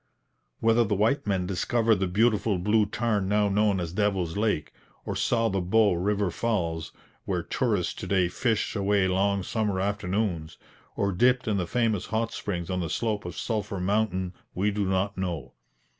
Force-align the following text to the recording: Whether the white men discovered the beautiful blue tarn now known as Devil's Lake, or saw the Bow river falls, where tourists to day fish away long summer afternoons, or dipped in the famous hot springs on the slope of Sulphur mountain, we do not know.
Whether 0.61 0.83
the 0.83 0.95
white 0.95 1.27
men 1.27 1.45
discovered 1.45 1.97
the 1.97 2.07
beautiful 2.07 2.57
blue 2.57 2.87
tarn 2.87 3.29
now 3.29 3.49
known 3.49 3.79
as 3.79 3.93
Devil's 3.93 4.35
Lake, 4.35 4.73
or 5.05 5.15
saw 5.15 5.47
the 5.47 5.61
Bow 5.61 5.93
river 5.93 6.31
falls, 6.31 6.91
where 7.25 7.43
tourists 7.43 7.93
to 7.93 8.07
day 8.07 8.27
fish 8.27 8.75
away 8.75 9.07
long 9.07 9.43
summer 9.43 9.79
afternoons, 9.79 10.57
or 10.95 11.11
dipped 11.11 11.47
in 11.47 11.57
the 11.57 11.67
famous 11.67 12.07
hot 12.07 12.33
springs 12.33 12.71
on 12.71 12.79
the 12.79 12.89
slope 12.89 13.25
of 13.25 13.37
Sulphur 13.37 13.79
mountain, 13.79 14.33
we 14.55 14.71
do 14.71 14.85
not 14.87 15.19
know. 15.19 15.53